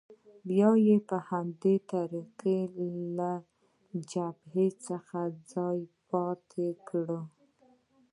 [0.49, 2.57] بیا یې په همدې طریقه
[3.17, 3.31] له
[4.11, 5.19] جبهې څخه
[5.51, 7.21] ځانونه پاتې کړي.